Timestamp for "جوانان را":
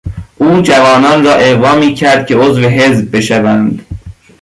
0.61-1.33